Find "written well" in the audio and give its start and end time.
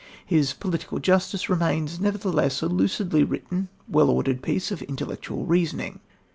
3.23-4.09